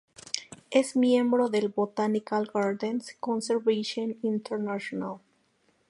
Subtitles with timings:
[0.71, 5.19] Es miembro del Botanical Gardens Conservation International.